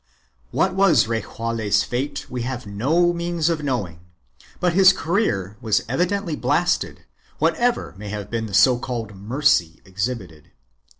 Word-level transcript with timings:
1 0.49 0.69
What 0.75 0.75
was 0.75 1.07
Rejaule's 1.07 1.83
fate 1.83 2.25
we 2.27 2.41
have 2.41 2.65
no 2.65 3.13
means 3.13 3.49
of 3.49 3.61
knowing, 3.63 3.99
but 4.59 4.73
his 4.73 4.93
career 4.93 5.57
was 5.61 5.83
evidently 5.87 6.35
blasted, 6.35 7.05
whatever 7.37 7.93
may 7.99 8.09
have 8.09 8.31
been 8.31 8.47
the 8.47 8.55
so 8.55 8.79
called 8.79 9.15
mercy 9.15 9.79
exhibited. 9.85 10.49